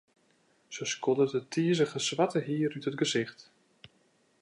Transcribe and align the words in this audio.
Se 0.75 0.85
skoddet 0.91 1.37
it 1.39 1.49
tizige 1.55 1.99
swarte 2.07 2.39
hier 2.47 2.77
út 2.79 2.87
it 2.91 2.99
gesicht. 3.03 3.39